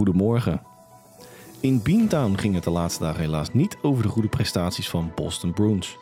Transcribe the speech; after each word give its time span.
goedemorgen. 0.00 0.62
In 1.60 1.82
Beantown 1.82 2.34
ging 2.36 2.54
het 2.54 2.64
de 2.64 2.70
laatste 2.70 3.02
dagen 3.02 3.20
helaas 3.20 3.52
niet 3.52 3.76
over 3.82 4.02
de 4.02 4.08
goede 4.08 4.28
prestaties 4.28 4.88
van 4.88 5.12
Boston 5.14 5.52
Bruins. 5.52 5.96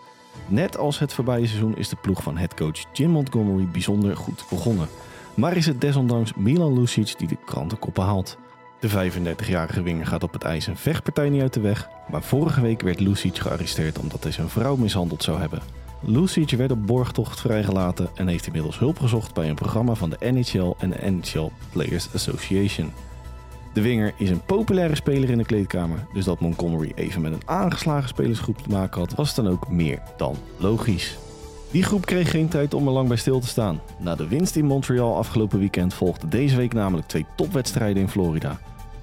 Net 0.47 0.77
als 0.77 0.99
het 0.99 1.13
voorbije 1.13 1.47
seizoen 1.47 1.77
is 1.77 1.89
de 1.89 1.97
ploeg 1.97 2.23
van 2.23 2.37
headcoach 2.37 2.85
Jim 2.93 3.11
Montgomery 3.11 3.69
bijzonder 3.73 4.17
goed 4.17 4.45
begonnen. 4.51 4.89
Maar 5.35 5.57
is 5.57 5.67
het 5.67 5.81
desondanks 5.81 6.35
Milan 6.35 6.79
Lucic 6.79 7.15
die 7.19 7.29
de 7.29 7.37
krantenkoppen 7.45 8.05
haalt. 8.05 8.39
De 8.81 9.11
35-jarige 9.11 9.83
winger 9.83 10.07
gaat 10.07 10.23
op 10.23 10.33
het 10.33 10.43
ijs 10.43 10.67
een 10.67 10.77
vechtpartij 10.77 11.29
niet 11.29 11.43
uit 11.43 11.55
de 11.55 11.61
weg, 11.61 11.89
maar 12.11 12.23
vorige 12.23 12.61
week 12.61 12.81
werd 12.81 13.01
Lucic 13.01 13.39
gearresteerd 13.39 13.99
omdat 13.99 14.23
hij 14.23 14.33
zijn 14.33 14.49
vrouw 14.49 14.77
mishandeld 14.77 15.23
zou 15.23 15.39
hebben. 15.39 15.61
Lucic 16.01 16.51
werd 16.51 16.71
op 16.71 16.87
borgtocht 16.87 17.41
vrijgelaten 17.41 18.09
en 18.15 18.29
heeft 18.29 18.47
inmiddels 18.47 18.79
hulp 18.79 18.99
gezocht 18.99 19.35
bij 19.35 19.49
een 19.49 19.55
programma 19.55 19.95
van 19.95 20.11
de 20.11 20.31
NHL 20.31 20.75
en 20.79 20.91
de 20.91 21.11
NHL 21.11 21.51
Players 21.73 22.09
Association. 22.15 22.93
De 23.73 23.81
winger 23.83 24.15
is 24.17 24.31
een 24.31 24.45
populaire 24.45 24.95
speler 24.95 25.31
in 25.31 25.39
de 25.39 25.45
kleedkamer, 25.45 26.07
dus 26.13 26.25
dat 26.25 26.41
Montgomery 26.41 26.93
even 26.95 27.21
met 27.21 27.33
een 27.33 27.49
aangeslagen 27.49 28.09
spelersgroep 28.09 28.59
te 28.59 28.71
maken 28.71 29.01
had, 29.01 29.15
was 29.15 29.35
dan 29.35 29.49
ook 29.49 29.69
meer 29.69 30.03
dan 30.17 30.37
logisch. 30.57 31.19
Die 31.71 31.83
groep 31.83 32.07
kreeg 32.07 32.31
geen 32.31 32.49
tijd 32.49 32.75
om 32.75 32.87
er 32.87 32.93
lang 32.93 33.09
bij 33.09 33.17
stil 33.17 33.41
te 33.41 33.47
staan. 33.47 33.81
Na 33.99 34.15
de 34.15 34.29
winst 34.29 34.57
in 34.57 34.65
Montreal 34.65 35.17
afgelopen 35.17 35.59
weekend 35.59 35.95
volgden 35.95 36.31
deze 36.31 36.57
week 36.57 36.73
namelijk 36.73 37.07
twee 37.07 37.27
topwedstrijden 37.37 38.03
in 38.03 38.09
Florida. 38.09 38.61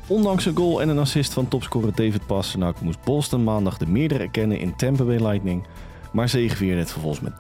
Ondanks 0.08 0.46
een 0.46 0.56
goal 0.56 0.82
en 0.82 0.90
een 0.90 1.00
assist 1.00 1.34
van 1.34 1.48
topscorer 1.48 1.96
David 1.96 2.26
Pasternak 2.26 2.82
moest 2.82 3.04
Boston 3.04 3.44
maandag 3.44 3.78
de 3.78 3.88
meerdere 3.88 4.24
erkennen 4.24 4.60
in 4.60 4.76
Tampa 4.76 5.04
Bay 5.04 5.20
Lightning, 5.20 5.64
maar 6.12 6.30
zegevierde 6.30 6.80
het 6.80 6.92
vervolgens 6.92 7.22
met 7.22 7.34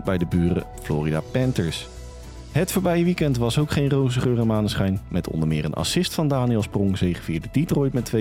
3-1 0.00 0.04
bij 0.04 0.18
de 0.18 0.26
buren 0.26 0.64
Florida 0.82 1.20
Panthers. 1.32 1.88
Het 2.56 2.72
voorbije 2.72 3.04
weekend 3.04 3.36
was 3.36 3.58
ook 3.58 3.70
geen 3.70 3.90
roze 3.90 4.20
geur 4.20 4.38
en 4.38 4.46
maneschijn. 4.46 5.00
Met 5.08 5.28
onder 5.28 5.48
meer 5.48 5.64
een 5.64 5.74
assist 5.74 6.14
van 6.14 6.28
Daniel 6.28 6.62
Sprong 6.62 6.98
zegevierde 6.98 7.48
Detroit 7.52 7.92
met 7.92 8.12
2-5. 8.16 8.18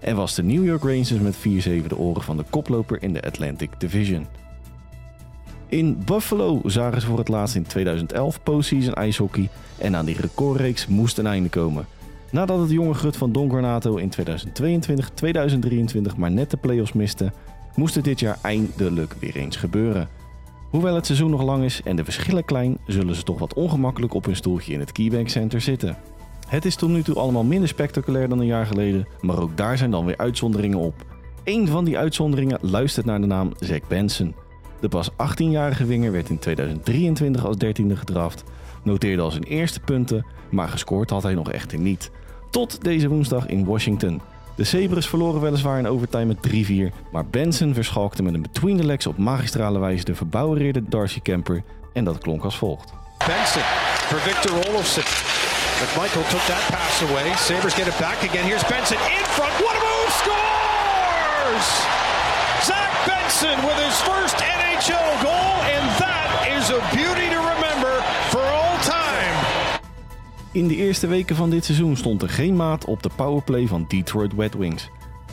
En 0.00 0.16
was 0.16 0.34
de 0.34 0.42
New 0.42 0.64
York 0.64 0.82
Rangers 0.82 1.10
met 1.10 1.36
4-7 1.36 1.40
de 1.86 1.96
oren 1.96 2.22
van 2.22 2.36
de 2.36 2.44
koploper 2.50 3.02
in 3.02 3.12
de 3.12 3.22
Atlantic 3.22 3.70
Division. 3.78 4.26
In 5.68 6.02
Buffalo 6.04 6.60
zagen 6.64 7.00
ze 7.00 7.06
voor 7.06 7.18
het 7.18 7.28
laatst 7.28 7.54
in 7.54 7.62
2011 7.62 8.42
postseason 8.42 8.94
ijshockey 8.94 9.48
en 9.78 9.96
aan 9.96 10.04
die 10.06 10.20
recordreeks 10.20 10.86
moest 10.86 11.18
een 11.18 11.26
einde 11.26 11.48
komen. 11.48 11.86
Nadat 12.30 12.60
het 12.60 12.70
jonge 12.70 12.94
Gut 12.94 13.16
van 13.16 13.32
Don 13.32 13.50
Granato 13.50 13.96
in 13.96 14.12
2022-2023 16.12 16.16
maar 16.16 16.30
net 16.30 16.50
de 16.50 16.56
playoffs 16.56 16.92
miste, 16.92 17.32
moest 17.74 17.94
het 17.94 18.04
dit 18.04 18.20
jaar 18.20 18.38
eindelijk 18.42 19.14
weer 19.18 19.36
eens 19.36 19.56
gebeuren. 19.56 20.21
Hoewel 20.72 20.94
het 20.94 21.06
seizoen 21.06 21.30
nog 21.30 21.42
lang 21.42 21.64
is 21.64 21.82
en 21.84 21.96
de 21.96 22.04
verschillen 22.04 22.44
klein, 22.44 22.78
zullen 22.86 23.14
ze 23.14 23.22
toch 23.22 23.38
wat 23.38 23.54
ongemakkelijk 23.54 24.14
op 24.14 24.24
hun 24.24 24.36
stoeltje 24.36 24.72
in 24.72 24.80
het 24.80 24.92
KeyBank 24.92 25.28
Center 25.28 25.60
zitten. 25.60 25.96
Het 26.48 26.64
is 26.64 26.76
tot 26.76 26.88
nu 26.88 27.02
toe 27.02 27.14
allemaal 27.14 27.44
minder 27.44 27.68
spectaculair 27.68 28.28
dan 28.28 28.38
een 28.38 28.46
jaar 28.46 28.66
geleden, 28.66 29.06
maar 29.20 29.40
ook 29.40 29.56
daar 29.56 29.78
zijn 29.78 29.90
dan 29.90 30.04
weer 30.04 30.16
uitzonderingen 30.16 30.78
op. 30.78 30.94
Eén 31.44 31.68
van 31.68 31.84
die 31.84 31.98
uitzonderingen 31.98 32.58
luistert 32.60 33.06
naar 33.06 33.20
de 33.20 33.26
naam 33.26 33.52
Zack 33.58 33.88
Benson. 33.88 34.34
De 34.80 34.88
pas 34.88 35.10
18-jarige 35.10 35.84
winger 35.84 36.12
werd 36.12 36.28
in 36.28 36.38
2023 36.38 37.44
als 37.44 37.56
13e 37.64 37.92
gedraft, 37.92 38.44
noteerde 38.82 39.22
al 39.22 39.30
zijn 39.30 39.44
eerste 39.44 39.80
punten, 39.80 40.26
maar 40.50 40.68
gescoord 40.68 41.10
had 41.10 41.22
hij 41.22 41.34
nog 41.34 41.50
echter 41.50 41.78
niet. 41.78 42.10
Tot 42.50 42.84
deze 42.84 43.08
woensdag 43.08 43.46
in 43.46 43.64
Washington. 43.64 44.20
De 44.54 44.64
Sabres 44.64 45.06
verloren 45.06 45.40
weliswaar 45.40 45.78
in 45.78 45.86
overtime 45.86 46.24
met 46.24 46.48
3-4, 46.92 47.10
maar 47.12 47.26
Benson 47.26 47.74
verschalkte 47.74 48.22
met 48.22 48.34
een 48.34 48.42
between 48.42 48.76
the 48.76 48.84
legs 48.84 49.06
op 49.06 49.18
magistrale 49.18 49.78
wijze 49.78 50.04
de 50.04 50.14
verbouwereerde 50.14 50.82
Darcy 50.88 51.20
Kemper 51.20 51.62
en 51.92 52.04
dat 52.04 52.18
klonk 52.18 52.44
als 52.44 52.56
volgt. 52.56 52.92
Benson 53.26 53.62
for 54.08 54.18
Victor 54.18 54.68
Olofsson. 54.68 55.04
But 55.80 56.02
Michael 56.02 56.26
took 56.30 56.44
that 56.52 56.64
pass 56.70 57.02
away. 57.02 57.26
Sabres 57.36 57.74
get 57.74 57.86
it 57.86 57.98
back 57.98 58.18
again. 58.28 58.44
Here's 58.44 58.66
Benson 58.72 58.98
in 59.18 59.24
front. 59.36 59.52
What 59.64 59.74
a 59.78 59.82
move! 59.88 60.12
Scores! 60.22 61.68
Zach 62.68 62.92
Benson 63.08 63.56
with 63.68 63.78
his 63.86 63.96
first 64.08 64.36
NHL 64.58 65.12
goal, 65.26 65.54
and 65.74 65.84
that 66.02 66.28
is 66.56 66.64
a 66.70 66.80
beauty 66.94 67.21
In 70.52 70.68
de 70.68 70.76
eerste 70.76 71.06
weken 71.06 71.36
van 71.36 71.50
dit 71.50 71.64
seizoen 71.64 71.96
stond 71.96 72.22
er 72.22 72.28
geen 72.28 72.56
maat 72.56 72.84
op 72.84 73.02
de 73.02 73.10
powerplay 73.16 73.66
van 73.66 73.84
Detroit 73.88 74.32
Red 74.36 74.54
Wings. 74.54 74.90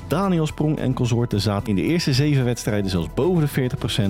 Daniel 0.07 0.46
Sprong 0.46 0.78
en 0.78 0.94
consorten 0.94 1.41
zaten 1.41 1.68
in 1.68 1.75
de 1.75 1.81
eerste 1.81 2.13
zeven 2.13 2.46
wedstrijden 2.46 2.90
zelfs 2.90 3.13
boven 3.13 3.50
de 3.53 3.69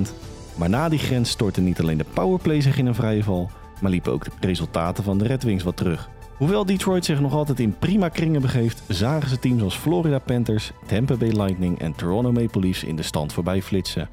40%. 0.09 0.13
Maar 0.55 0.69
na 0.69 0.89
die 0.89 0.99
grens 0.99 1.29
stortte 1.29 1.61
niet 1.61 1.79
alleen 1.81 1.97
de 1.97 2.05
powerplay 2.13 2.61
zich 2.61 2.77
in 2.77 2.85
een 2.85 2.95
vrije 2.95 3.23
val, 3.23 3.49
maar 3.81 3.91
liepen 3.91 4.11
ook 4.11 4.23
de 4.23 4.47
resultaten 4.47 5.03
van 5.03 5.17
de 5.17 5.27
Red 5.27 5.43
Wings 5.43 5.63
wat 5.63 5.77
terug. 5.77 6.09
Hoewel 6.37 6.65
Detroit 6.65 7.05
zich 7.05 7.19
nog 7.19 7.33
altijd 7.33 7.59
in 7.59 7.77
prima 7.79 8.09
kringen 8.09 8.41
begeeft, 8.41 8.83
zagen 8.87 9.29
ze 9.29 9.39
teams 9.39 9.61
als 9.61 9.75
Florida 9.75 10.19
Panthers, 10.19 10.71
Tampa 10.85 11.15
Bay 11.15 11.31
Lightning 11.31 11.79
en 11.79 11.95
Toronto 11.95 12.31
Maple 12.31 12.61
Leafs 12.61 12.83
in 12.83 12.95
de 12.95 13.03
stand 13.03 13.33
voorbij 13.33 13.61
flitsen. 13.61 14.09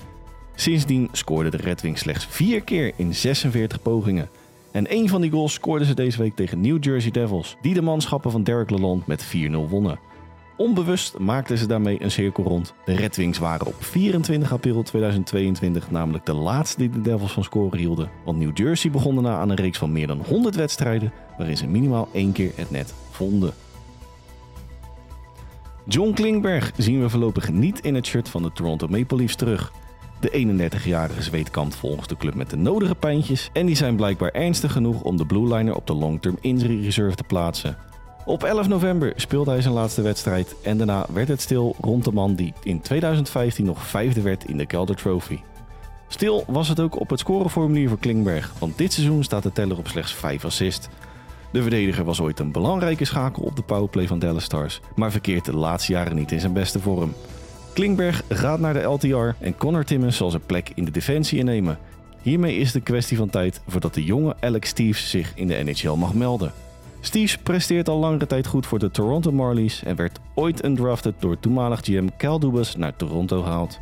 Sindsdien 0.54 1.08
scoorden 1.12 1.50
de 1.50 1.56
Red 1.56 1.80
Wings 1.80 2.00
slechts 2.00 2.26
vier 2.26 2.62
keer 2.62 2.92
in 2.96 3.14
46 3.14 3.82
pogingen. 3.82 4.28
En 4.76 4.92
een 4.92 5.08
van 5.08 5.20
die 5.20 5.30
goals 5.30 5.52
scoorden 5.52 5.86
ze 5.86 5.94
deze 5.94 6.18
week 6.18 6.34
tegen 6.34 6.60
New 6.60 6.84
Jersey 6.84 7.10
Devils, 7.10 7.56
die 7.60 7.74
de 7.74 7.82
manschappen 7.82 8.30
van 8.30 8.42
Derek 8.42 8.70
Lalonde 8.70 9.04
met 9.06 9.24
4-0 9.24 9.28
wonnen. 9.68 9.98
Onbewust 10.56 11.18
maakten 11.18 11.58
ze 11.58 11.66
daarmee 11.66 12.02
een 12.02 12.10
cirkel 12.10 12.44
rond. 12.44 12.74
De 12.84 12.94
Red 12.94 13.16
Wings 13.16 13.38
waren 13.38 13.66
op 13.66 13.74
24 13.78 14.52
april 14.52 14.82
2022 14.82 15.90
namelijk 15.90 16.26
de 16.26 16.32
laatste 16.32 16.78
die 16.78 16.90
de 16.90 17.00
Devils 17.00 17.32
van 17.32 17.44
scoren 17.44 17.78
hielden. 17.78 18.10
Want 18.24 18.38
New 18.38 18.56
Jersey 18.58 18.90
begon 18.90 19.14
daarna 19.14 19.38
aan 19.38 19.50
een 19.50 19.56
reeks 19.56 19.78
van 19.78 19.92
meer 19.92 20.06
dan 20.06 20.22
100 20.28 20.54
wedstrijden 20.54 21.12
waarin 21.38 21.56
ze 21.56 21.66
minimaal 21.66 22.08
één 22.12 22.32
keer 22.32 22.52
het 22.54 22.70
net 22.70 22.94
vonden. 23.10 23.52
John 25.84 26.12
Klingberg 26.12 26.72
zien 26.76 27.00
we 27.00 27.08
voorlopig 27.08 27.50
niet 27.52 27.80
in 27.80 27.94
het 27.94 28.06
shirt 28.06 28.28
van 28.28 28.42
de 28.42 28.52
Toronto 28.52 28.88
Maple 28.88 29.16
Leafs 29.16 29.36
terug. 29.36 29.72
De 30.20 30.70
31-jarige 30.70 31.22
Zweed 31.22 31.50
kampt 31.50 31.74
volgens 31.74 32.08
de 32.08 32.16
club 32.16 32.34
met 32.34 32.50
de 32.50 32.56
nodige 32.56 32.94
pijntjes 32.94 33.50
en 33.52 33.66
die 33.66 33.76
zijn 33.76 33.96
blijkbaar 33.96 34.30
ernstig 34.30 34.72
genoeg 34.72 35.02
om 35.02 35.16
de 35.16 35.26
Blue 35.26 35.54
Liner 35.54 35.74
op 35.74 35.86
de 35.86 35.94
long-term 35.94 36.38
injury 36.40 36.84
reserve 36.84 37.16
te 37.16 37.24
plaatsen. 37.24 37.76
Op 38.24 38.44
11 38.44 38.68
november 38.68 39.12
speelde 39.16 39.50
hij 39.50 39.62
zijn 39.62 39.74
laatste 39.74 40.02
wedstrijd 40.02 40.54
en 40.62 40.76
daarna 40.76 41.06
werd 41.12 41.28
het 41.28 41.40
stil 41.40 41.76
rond 41.80 42.04
de 42.04 42.12
man 42.12 42.34
die 42.34 42.52
in 42.62 42.80
2015 42.80 43.64
nog 43.64 43.86
vijfde 43.86 44.20
werd 44.20 44.44
in 44.44 44.56
de 44.56 44.66
Calder 44.66 44.96
Trophy. 44.96 45.38
Stil 46.08 46.44
was 46.46 46.68
het 46.68 46.80
ook 46.80 47.00
op 47.00 47.10
het 47.10 47.18
scoreformulier 47.18 47.88
voor 47.88 47.98
Klingberg, 47.98 48.52
want 48.58 48.78
dit 48.78 48.92
seizoen 48.92 49.24
staat 49.24 49.42
de 49.42 49.52
teller 49.52 49.78
op 49.78 49.88
slechts 49.88 50.12
5 50.12 50.44
assists. 50.44 50.88
De 51.52 51.62
verdediger 51.62 52.04
was 52.04 52.20
ooit 52.20 52.38
een 52.38 52.52
belangrijke 52.52 53.04
schakel 53.04 53.42
op 53.42 53.56
de 53.56 53.62
powerplay 53.62 54.06
van 54.06 54.18
Dallas 54.18 54.44
Stars, 54.44 54.80
maar 54.94 55.10
verkeert 55.10 55.44
de 55.44 55.56
laatste 55.56 55.92
jaren 55.92 56.16
niet 56.16 56.32
in 56.32 56.40
zijn 56.40 56.52
beste 56.52 56.80
vorm. 56.80 57.14
Klingberg 57.76 58.22
gaat 58.28 58.60
naar 58.60 58.72
de 58.72 58.82
LTR 58.82 59.44
en 59.44 59.56
Connor 59.56 59.84
Timmins 59.84 60.16
zal 60.16 60.30
zijn 60.30 60.46
plek 60.46 60.70
in 60.74 60.84
de 60.84 60.90
defensie 60.90 61.38
innemen. 61.38 61.78
Hiermee 62.22 62.56
is 62.56 62.74
een 62.74 62.82
kwestie 62.82 63.16
van 63.16 63.30
tijd 63.30 63.60
voordat 63.68 63.94
de 63.94 64.04
jonge 64.04 64.36
Alex 64.40 64.68
Steves 64.68 65.10
zich 65.10 65.32
in 65.34 65.46
de 65.46 65.54
NHL 65.64 65.94
mag 65.94 66.14
melden. 66.14 66.52
Steves 67.00 67.38
presteert 67.38 67.88
al 67.88 67.98
langere 67.98 68.26
tijd 68.26 68.46
goed 68.46 68.66
voor 68.66 68.78
de 68.78 68.90
Toronto 68.90 69.32
Marlies 69.32 69.82
en 69.82 69.96
werd 69.96 70.18
ooit 70.34 70.64
undrafted 70.64 71.14
door 71.18 71.38
toenmalig 71.38 71.80
GM 71.82 72.08
Cal 72.16 72.64
naar 72.76 72.96
Toronto 72.96 73.42
gehaald. 73.42 73.80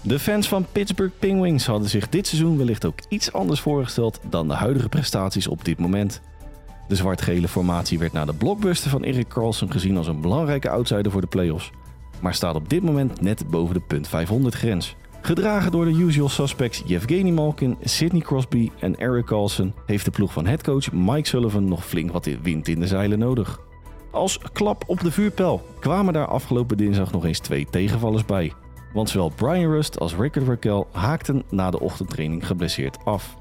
De 0.00 0.18
fans 0.18 0.48
van 0.48 0.66
Pittsburgh 0.72 1.14
Penguins 1.18 1.66
hadden 1.66 1.88
zich 1.88 2.08
dit 2.08 2.26
seizoen 2.26 2.56
wellicht 2.56 2.84
ook 2.84 2.98
iets 3.08 3.32
anders 3.32 3.60
voorgesteld 3.60 4.20
dan 4.30 4.48
de 4.48 4.54
huidige 4.54 4.88
prestaties 4.88 5.46
op 5.46 5.64
dit 5.64 5.78
moment. 5.78 6.20
De 6.88 6.96
zwart-gele 6.96 7.48
formatie 7.48 7.98
werd 7.98 8.12
na 8.12 8.24
de 8.24 8.34
blockbuster 8.34 8.90
van 8.90 9.02
Erik 9.02 9.28
Karlsson 9.28 9.70
gezien 9.70 9.96
als 9.96 10.06
een 10.06 10.20
belangrijke 10.20 10.70
outsider 10.70 11.12
voor 11.12 11.20
de 11.20 11.26
playoffs, 11.26 11.70
maar 12.20 12.34
staat 12.34 12.54
op 12.54 12.68
dit 12.68 12.82
moment 12.82 13.20
net 13.20 13.50
boven 13.50 13.74
de 13.74 13.80
punt 13.80 14.08
500 14.08 14.54
grens. 14.54 14.96
Gedragen 15.20 15.72
door 15.72 15.84
de 15.84 15.90
usual 15.90 16.28
suspects 16.28 16.82
Yevgeny 16.86 17.30
Malkin, 17.30 17.76
Sidney 17.82 18.20
Crosby 18.20 18.70
en 18.78 18.96
Eric 18.96 19.24
Carlson 19.24 19.74
heeft 19.86 20.04
de 20.04 20.10
ploeg 20.10 20.32
van 20.32 20.46
headcoach 20.46 20.92
Mike 20.92 21.28
Sullivan 21.28 21.68
nog 21.68 21.86
flink 21.86 22.12
wat 22.12 22.28
wind 22.42 22.68
in 22.68 22.80
de 22.80 22.86
zeilen 22.86 23.18
nodig. 23.18 23.60
Als 24.10 24.38
klap 24.52 24.84
op 24.86 25.00
de 25.00 25.10
vuurpijl 25.10 25.66
kwamen 25.80 26.12
daar 26.12 26.26
afgelopen 26.26 26.76
dinsdag 26.76 27.12
nog 27.12 27.24
eens 27.24 27.38
twee 27.38 27.66
tegenvallers 27.70 28.24
bij. 28.24 28.52
Want 28.92 29.10
zowel 29.10 29.28
Brian 29.28 29.70
Rust 29.70 29.98
als 29.98 30.14
Rickard 30.14 30.46
Raquel 30.46 30.88
haakten 30.92 31.42
na 31.50 31.70
de 31.70 31.80
ochtendtraining 31.80 32.46
geblesseerd 32.46 33.04
af. 33.04 33.36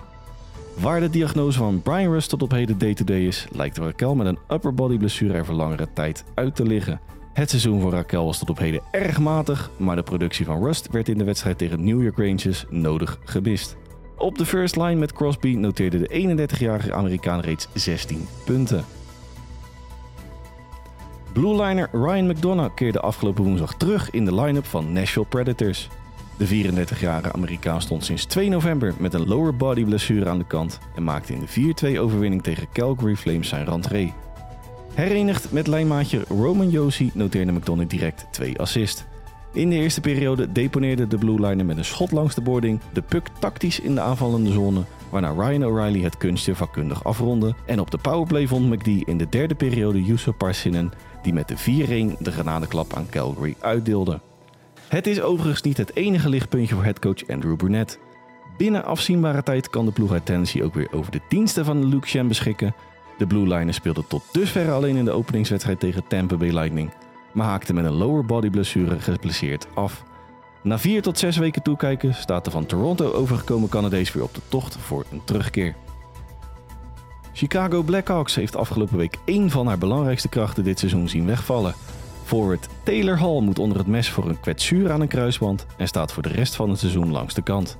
Waar 0.80 1.00
de 1.00 1.10
diagnose 1.10 1.57
van 1.57 1.81
Brian 1.81 2.12
Rust 2.12 2.30
tot 2.30 2.44
op 2.44 2.51
heden 2.51 2.78
day-to-day 2.78 3.25
is, 3.25 3.48
lijkt 3.51 3.78
Raquel 3.78 4.16
met 4.16 4.28
een 4.28 4.39
upper 4.50 4.74
body 4.74 4.98
blessure 4.98 5.33
er 5.33 5.45
voor 5.45 5.56
langere 5.56 5.88
tijd 5.94 6.24
uit 6.33 6.56
te 6.56 6.66
liggen. 6.66 7.00
Het 7.36 7.50
seizoen 7.50 7.82
voor 7.82 7.92
Raquel 7.92 8.26
was 8.26 8.40
tot 8.40 8.50
op 8.50 8.58
heden 8.58 8.82
erg 8.92 9.20
matig, 9.20 9.70
maar 9.78 9.96
de 9.96 10.04
productie 10.04 10.46
van 10.46 10.64
Rust 10.64 10.92
werd 10.92 11.10
in 11.10 11.18
de 11.18 11.24
wedstrijd 11.24 11.58
tegen 11.58 11.84
New 11.84 12.02
York 12.02 12.18
Rangers 12.18 12.66
nodig 12.70 13.20
gemist. 13.24 13.76
Op 14.18 14.38
de 14.38 14.46
first 14.46 14.76
line 14.76 14.96
met 14.96 15.14
Crosby 15.14 15.56
noteerde 15.56 15.98
de 15.98 16.38
31-jarige 16.48 16.94
Amerikaan 16.94 17.40
reeds 17.40 17.68
16 17.74 18.28
punten. 18.46 18.86
Blueliner 21.34 21.90
Ryan 21.92 22.28
McDonough 22.28 22.76
keerde 22.76 23.00
afgelopen 23.00 23.44
woensdag 23.44 23.78
terug 23.78 24.10
in 24.12 24.26
de 24.26 24.36
line-up 24.36 24.66
van 24.66 24.94
Nashville 24.94 25.26
Predators. 25.26 25.90
De 26.38 26.48
34-jarige 26.48 27.34
Amerikaan 27.34 27.81
stond 27.81 28.06
sinds 28.06 28.26
2 28.26 28.50
november 28.50 28.94
met 29.00 29.14
een 29.14 29.28
lower 29.28 29.56
body 29.56 29.84
blessure 29.84 30.30
aan 30.30 30.38
de 30.38 30.48
kant 30.48 30.80
en 30.96 31.04
maakte 31.04 31.34
in 31.34 31.74
de 31.80 31.96
4-2 31.96 32.00
overwinning 32.00 32.44
tegen 32.44 32.68
Calgary 32.74 33.16
Flames 33.16 33.50
zijn 33.50 33.66
rentree. 33.66 34.14
Herenigd 34.95 35.51
met 35.51 35.68
lijnmaatje 35.68 36.24
Roman 36.27 36.69
Josie 36.69 37.12
noteerde 37.13 37.51
McDonald 37.51 37.89
direct 37.89 38.27
twee 38.31 38.59
assists. 38.59 39.03
In 39.53 39.69
de 39.69 39.75
eerste 39.75 40.01
periode 40.01 40.51
deponeerde 40.51 41.07
de 41.07 41.18
Blue 41.18 41.47
Liner 41.47 41.65
met 41.65 41.77
een 41.77 41.86
schot 41.86 42.12
langs 42.12 42.36
de 42.36 42.42
boarding 42.42 42.80
de 42.94 43.01
puck 43.01 43.27
tactisch 43.39 43.80
in 43.80 43.95
de 43.95 44.01
aanvallende 44.01 44.51
zone, 44.51 44.83
waarna 45.09 45.30
Ryan 45.30 45.65
O'Reilly 45.65 46.03
het 46.03 46.18
kunstje 46.18 46.56
vakkundig 46.56 47.03
afronde. 47.03 47.56
En 47.65 47.80
op 47.80 47.92
de 47.92 47.97
powerplay 47.97 48.47
vond 48.47 48.69
McDee 48.69 49.03
in 49.06 49.18
de 49.18 49.30
derde 49.30 49.56
periode 49.56 50.03
Jusso 50.03 50.31
Parsinen, 50.31 50.92
die 51.21 51.33
met 51.33 51.47
de 51.47 52.15
4-1 52.15 52.18
de 52.19 52.31
granadeklap 52.31 52.94
aan 52.94 53.09
Calgary 53.09 53.56
uitdeelde. 53.59 54.21
Het 54.88 55.07
is 55.07 55.21
overigens 55.21 55.62
niet 55.62 55.77
het 55.77 55.95
enige 55.95 56.30
lichtpuntje 56.30 56.75
voor 56.75 56.83
headcoach 56.83 57.27
Andrew 57.27 57.56
Burnett. 57.56 58.00
Binnen 58.57 58.86
afzienbare 58.86 59.44
tijd 59.44 59.69
kan 59.69 59.86
de 59.86 59.92
ploeg 59.92 60.12
uit 60.12 60.25
Tennessee 60.25 60.63
ook 60.63 60.74
weer 60.74 60.88
over 60.92 61.12
de 61.12 61.21
diensten 61.30 61.65
van 61.65 61.86
Luke 61.86 62.07
Shen 62.07 62.27
beschikken. 62.27 62.75
De 63.18 63.28
Blue 63.28 63.48
Liners 63.48 63.78
speelden 63.78 64.08
tot 64.08 64.24
dusver 64.32 64.72
alleen 64.72 64.96
in 64.96 65.06
de 65.06 65.12
openingswedstrijd 65.12 65.80
tegen 65.80 66.08
Tampa 66.08 66.36
Bay 66.36 66.52
Lightning, 66.52 66.92
maar 67.34 67.48
haakte 67.48 67.74
met 67.74 67.86
een 67.86 67.94
lower 67.94 68.26
body 68.26 68.50
blessure 68.50 69.00
geblesseerd 69.00 69.68
af. 69.74 70.04
Na 70.64 70.80
vier 70.80 71.02
tot 71.02 71.20
zes 71.20 71.38
weken 71.38 71.62
toekijken 71.62 72.14
staat 72.14 72.46
de 72.46 72.52
van 72.52 72.66
Toronto 72.66 73.12
overgekomen 73.12 73.70
Canadees 73.70 74.14
weer 74.14 74.24
op 74.24 74.34
de 74.34 74.42
tocht 74.48 74.78
voor 74.78 75.06
een 75.12 75.22
terugkeer. 75.24 75.76
Chicago 77.34 77.82
Blackhawks 77.82 78.36
heeft 78.36 78.56
afgelopen 78.56 78.98
week 78.98 79.18
één 79.26 79.50
van 79.50 79.68
haar 79.68 79.78
belangrijkste 79.78 80.30
krachten 80.30 80.64
dit 80.64 80.80
seizoen 80.80 81.10
zien 81.10 81.26
wegvallen. 81.26 81.74
Forward 82.24 82.68
Taylor 82.84 83.20
Hall 83.20 83.40
moet 83.40 83.60
onder 83.60 83.78
het 83.78 83.88
mes 83.88 84.10
voor 84.10 84.30
een 84.30 84.40
kwetsuur 84.40 84.92
aan 84.92 85.02
een 85.02 85.08
kruisband 85.08 85.66
en 85.78 85.88
staat 85.88 86.12
voor 86.12 86.24
de 86.24 86.30
rest 86.30 86.56
van 86.56 86.70
het 86.70 86.80
seizoen 86.80 87.12
langs 87.12 87.34
de 87.34 87.42
kant. 87.42 87.78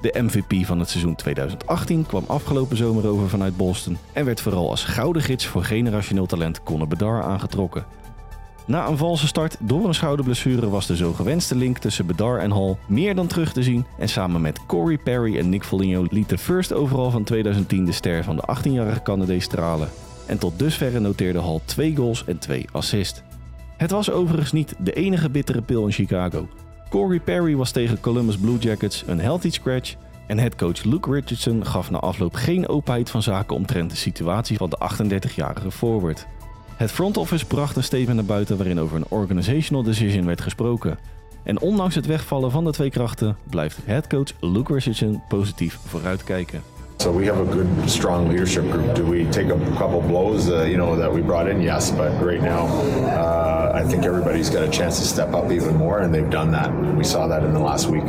De 0.00 0.14
MVP 0.22 0.66
van 0.66 0.78
het 0.78 0.88
seizoen 0.88 1.14
2018 1.14 2.06
kwam 2.06 2.24
afgelopen 2.26 2.76
zomer 2.76 3.06
over 3.06 3.28
vanuit 3.28 3.56
Boston 3.56 3.98
en 4.12 4.24
werd 4.24 4.40
vooral 4.40 4.70
als 4.70 4.84
gouden 4.84 5.22
gids 5.22 5.46
voor 5.46 5.64
generationeel 5.64 6.26
talent 6.26 6.62
Conor 6.62 6.88
Bedard 6.88 7.24
aangetrokken. 7.24 7.84
Na 8.66 8.88
een 8.88 8.96
valse 8.96 9.26
start 9.26 9.56
door 9.60 9.86
een 9.86 9.94
schouderblessure 9.94 10.68
was 10.68 10.86
de 10.86 10.96
zo 10.96 11.12
gewenste 11.12 11.56
link 11.56 11.78
tussen 11.78 12.06
Bedard 12.06 12.42
en 12.42 12.50
Hall 12.50 12.76
meer 12.88 13.14
dan 13.14 13.26
terug 13.26 13.52
te 13.52 13.62
zien 13.62 13.86
en 13.98 14.08
samen 14.08 14.40
met 14.40 14.66
Corey 14.66 14.98
Perry 14.98 15.38
en 15.38 15.48
Nick 15.48 15.64
Foligno 15.64 16.06
liet 16.10 16.28
de 16.28 16.38
first 16.38 16.72
overall 16.72 17.10
van 17.10 17.24
2010 17.24 17.84
de 17.84 17.92
ster 17.92 18.24
van 18.24 18.36
de 18.36 18.42
18-jarige 18.56 19.02
Canadees 19.02 19.44
stralen. 19.44 19.88
En 20.26 20.38
tot 20.38 20.58
dusverre 20.58 21.00
noteerde 21.00 21.40
Hall 21.40 21.60
twee 21.64 21.96
goals 21.96 22.24
en 22.24 22.38
twee 22.38 22.66
assists. 22.72 23.22
Het 23.76 23.90
was 23.90 24.10
overigens 24.10 24.52
niet 24.52 24.74
de 24.78 24.92
enige 24.92 25.30
bittere 25.30 25.62
pil 25.62 25.86
in 25.86 25.92
Chicago. 25.92 26.48
Corey 26.88 27.20
Perry 27.20 27.56
was 27.56 27.70
tegen 27.70 28.00
Columbus 28.00 28.36
Blue 28.36 28.58
Jackets 28.58 29.04
een 29.06 29.20
healthy 29.20 29.50
scratch 29.50 29.94
en 30.26 30.38
headcoach 30.38 30.84
Luke 30.84 31.10
Richardson 31.10 31.66
gaf 31.66 31.90
na 31.90 31.98
afloop 31.98 32.34
geen 32.34 32.68
openheid 32.68 33.10
van 33.10 33.22
zaken 33.22 33.56
omtrent 33.56 33.90
de 33.90 33.96
situatie 33.96 34.56
van 34.56 34.70
de 34.70 34.78
38-jarige 34.92 35.70
forward. 35.70 36.26
Het 36.76 36.92
front 36.92 37.16
office 37.16 37.46
bracht 37.46 37.76
een 37.76 37.84
statement 37.84 38.16
naar 38.16 38.24
buiten 38.24 38.56
waarin 38.56 38.80
over 38.80 38.96
een 38.96 39.06
organizational 39.08 39.82
decision 39.82 40.26
werd 40.26 40.40
gesproken. 40.40 40.98
En 41.42 41.60
ondanks 41.60 41.94
het 41.94 42.06
wegvallen 42.06 42.50
van 42.50 42.64
de 42.64 42.72
twee 42.72 42.90
krachten 42.90 43.36
blijft 43.50 43.78
headcoach 43.84 44.32
Luke 44.40 44.72
Richardson 44.72 45.22
positief 45.28 45.78
vooruitkijken. 45.84 46.62
So 46.96 47.16
we 47.16 47.26
have 47.26 47.40
a 47.40 47.52
good, 47.52 47.66
strong 47.84 48.28
leadership 48.28 48.70
group. 48.70 48.94
Do 48.94 49.04
we 49.04 49.28
take 49.28 49.52
a 49.52 49.76
couple 49.78 50.00
blows, 50.00 50.48
uh, 50.48 50.64
you 50.64 50.76
know, 50.76 50.98
that 50.98 51.12
we 51.12 51.20
brought 51.20 51.48
in? 51.48 51.60
Yes, 51.62 51.90
but 51.90 52.10
right 52.22 52.40
now, 52.40 52.68
I 53.76 53.88
think 53.88 54.04
everybody's 54.04 54.50
got 54.50 54.62
a 54.62 54.68
chance 54.68 54.98
to 54.98 55.06
step 55.06 55.34
up 55.34 55.50
even 55.50 55.76
more, 55.76 56.02
and 56.02 56.12
they've 56.12 56.30
done 56.30 56.50
that. 56.50 56.70
We 56.96 57.04
saw 57.04 57.28
that 57.28 57.42
in 57.42 57.52
the 57.52 57.58
last 57.58 57.88
week. 57.88 58.04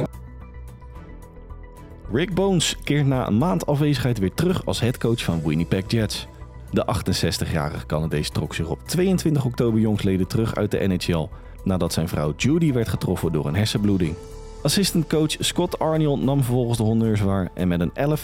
Rick 2.12 2.34
Bones 2.34 2.76
keert 2.84 3.06
na 3.06 3.28
een 3.28 3.38
maand 3.38 3.66
afwezigheid 3.66 4.20
weer 4.20 4.34
terug 4.34 4.66
als 4.66 4.80
headcoach 4.80 5.24
van 5.24 5.42
Winnipeg 5.44 5.84
Jets. 5.88 6.28
De 6.72 6.86
68-jarige 6.96 7.86
Canadees 7.86 8.30
trok 8.30 8.54
zich 8.54 8.70
op 8.70 8.80
22 8.86 9.46
oktober 9.46 9.80
jongsleden 9.80 10.28
terug 10.28 10.56
uit 10.56 10.72
de 10.72 10.88
NHL 10.88 11.30
nadat 11.64 11.94
zijn 11.94 12.08
vrouw 12.08 12.34
Judy 12.38 12.74
werd 12.74 12.88
getroffen 12.88 13.32
door 13.32 13.46
een 13.46 13.56
hersenbloeding. 13.56 14.16
Assistant 14.64 15.08
coach 15.08 15.36
Scott 15.40 15.80
Arniel 15.80 16.18
nam 16.18 16.44
vervolgens 16.44 16.78
de 16.78 16.84
honneurs 16.84 17.22
waar 17.22 17.50
en 17.54 17.68
met 17.68 17.80
een 17.80 18.18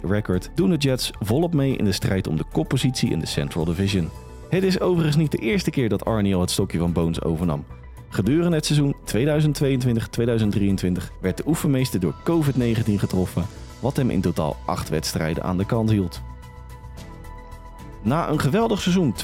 11-5-2 0.00 0.04
record 0.06 0.50
doen 0.54 0.70
de 0.70 0.76
Jets 0.76 1.10
volop 1.20 1.54
mee 1.54 1.76
in 1.76 1.84
de 1.84 1.92
strijd 1.92 2.26
om 2.26 2.36
de 2.36 2.44
koppositie 2.52 3.10
in 3.10 3.18
de 3.18 3.26
Central 3.26 3.64
Division. 3.64 4.10
Het 4.48 4.62
is 4.62 4.80
overigens 4.80 5.16
niet 5.16 5.30
de 5.30 5.38
eerste 5.38 5.70
keer 5.70 5.88
dat 5.88 6.04
Arniel 6.04 6.40
het 6.40 6.50
stokje 6.50 6.78
van 6.78 6.92
Bones 6.92 7.22
overnam. 7.22 7.64
Gedurende 8.08 8.56
het 8.56 8.66
seizoen 8.66 8.94
2022-2023 8.94 8.98
werd 11.20 11.36
de 11.36 11.42
oefenmeester 11.46 12.00
door 12.00 12.14
COVID-19 12.24 12.94
getroffen, 12.94 13.46
wat 13.80 13.96
hem 13.96 14.10
in 14.10 14.20
totaal 14.20 14.56
8 14.66 14.88
wedstrijden 14.88 15.42
aan 15.42 15.58
de 15.58 15.66
kant 15.66 15.90
hield. 15.90 16.22
Na 18.02 18.28
een 18.28 18.40
geweldig 18.40 18.80
seizoen 18.80 19.14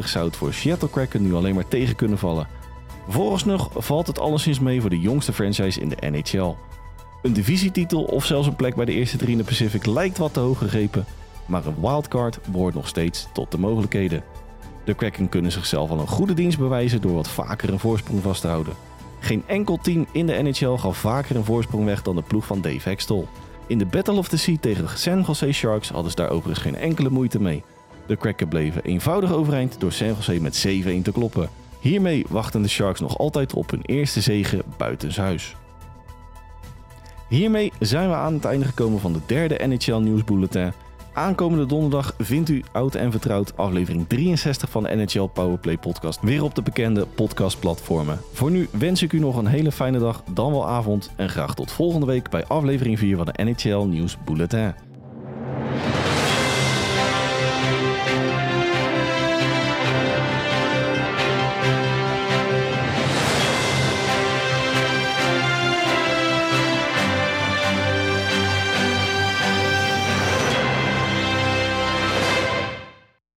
2022-2023 0.00 0.04
zou 0.04 0.26
het 0.26 0.36
voor 0.36 0.52
Seattle 0.52 0.90
Kraken 0.90 1.22
nu 1.22 1.34
alleen 1.34 1.54
maar 1.54 1.68
tegen 1.68 1.96
kunnen 1.96 2.18
vallen. 2.18 2.48
Vooralsnog 3.08 3.70
valt 3.74 4.06
het 4.06 4.18
alleszins 4.18 4.60
mee 4.60 4.80
voor 4.80 4.90
de 4.90 5.00
jongste 5.00 5.32
franchise 5.32 5.80
in 5.80 5.88
de 5.88 6.10
NHL. 6.10 6.54
Een 7.22 7.32
divisietitel 7.32 8.02
of 8.02 8.24
zelfs 8.24 8.46
een 8.46 8.56
plek 8.56 8.74
bij 8.74 8.84
de 8.84 8.92
eerste 8.92 9.16
drie 9.16 9.30
in 9.30 9.38
de 9.38 9.44
Pacific 9.44 9.86
lijkt 9.86 10.18
wat 10.18 10.32
te 10.32 10.40
hoog 10.40 10.58
gegrepen, 10.58 11.04
maar 11.46 11.66
een 11.66 11.80
wildcard 11.80 12.38
behoort 12.46 12.74
nog 12.74 12.88
steeds 12.88 13.28
tot 13.32 13.50
de 13.50 13.58
mogelijkheden. 13.58 14.22
De 14.84 14.94
Kraken 14.94 15.28
kunnen 15.28 15.52
zichzelf 15.52 15.90
al 15.90 15.98
een 15.98 16.06
goede 16.06 16.34
dienst 16.34 16.58
bewijzen 16.58 17.00
door 17.00 17.14
wat 17.14 17.28
vaker 17.28 17.72
een 17.72 17.78
voorsprong 17.78 18.22
vast 18.22 18.40
te 18.40 18.48
houden. 18.48 18.74
Geen 19.20 19.42
enkel 19.46 19.78
team 19.82 20.06
in 20.12 20.26
de 20.26 20.42
NHL 20.42 20.76
gaf 20.76 20.96
vaker 20.96 21.36
een 21.36 21.44
voorsprong 21.44 21.84
weg 21.84 22.02
dan 22.02 22.16
de 22.16 22.22
ploeg 22.22 22.46
van 22.46 22.60
Dave 22.60 22.88
Hextall. 22.88 23.24
In 23.66 23.78
de 23.78 23.86
Battle 23.86 24.14
of 24.14 24.28
the 24.28 24.36
Sea 24.36 24.56
tegen 24.60 24.84
de 24.84 24.90
San 24.96 25.20
Jose 25.26 25.52
Sharks 25.52 25.88
hadden 25.88 26.10
ze 26.10 26.16
daar 26.16 26.30
overigens 26.30 26.66
geen 26.66 26.76
enkele 26.76 27.10
moeite 27.10 27.40
mee. 27.40 27.64
De 28.06 28.16
Kraken 28.16 28.48
bleven 28.48 28.82
eenvoudig 28.82 29.32
overeind 29.32 29.80
door 29.80 29.92
San 29.92 30.08
Jose 30.08 30.40
met 30.40 30.66
7-1 30.66 31.02
te 31.02 31.12
kloppen. 31.12 31.48
Hiermee 31.80 32.24
wachten 32.28 32.62
de 32.62 32.68
Sharks 32.68 33.00
nog 33.00 33.18
altijd 33.18 33.54
op 33.54 33.70
hun 33.70 33.82
eerste 33.82 34.20
zege 34.20 34.64
buitenshuis. 34.76 35.56
Hiermee 37.28 37.72
zijn 37.78 38.08
we 38.08 38.14
aan 38.14 38.34
het 38.34 38.44
einde 38.44 38.64
gekomen 38.64 39.00
van 39.00 39.12
de 39.12 39.20
derde 39.26 39.66
NHL 39.66 39.98
Nieuwsbulletin. 39.98 40.72
Aankomende 41.16 41.66
donderdag 41.66 42.14
vindt 42.18 42.48
u 42.48 42.62
oud 42.72 42.94
en 42.94 43.10
vertrouwd 43.10 43.56
aflevering 43.56 44.08
63 44.08 44.70
van 44.70 44.82
de 44.82 44.94
NHL 44.94 45.26
Powerplay 45.26 45.78
podcast 45.78 46.20
weer 46.20 46.42
op 46.42 46.54
de 46.54 46.62
bekende 46.62 47.06
podcastplatformen. 47.06 48.20
Voor 48.32 48.50
nu 48.50 48.68
wens 48.72 49.02
ik 49.02 49.12
u 49.12 49.18
nog 49.18 49.36
een 49.36 49.46
hele 49.46 49.72
fijne 49.72 49.98
dag, 49.98 50.22
dan 50.30 50.52
wel 50.52 50.68
avond 50.68 51.10
en 51.16 51.28
graag 51.28 51.54
tot 51.54 51.72
volgende 51.72 52.06
week 52.06 52.30
bij 52.30 52.46
aflevering 52.46 52.98
4 52.98 53.16
van 53.16 53.26
de 53.26 53.44
NHL 53.44 53.84
Nieuws 53.84 54.16
Bulletin. 54.24 54.74